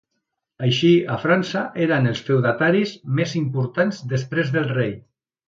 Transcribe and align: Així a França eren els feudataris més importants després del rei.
Així 0.67 0.87
a 1.15 1.17
França 1.25 1.61
eren 1.87 2.13
els 2.13 2.23
feudataris 2.31 2.95
més 3.21 3.37
importants 3.43 4.01
després 4.17 4.53
del 4.59 4.69
rei. 4.75 4.99